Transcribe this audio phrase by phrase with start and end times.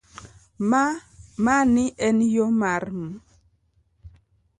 [1.45, 3.01] Mani en yo mar m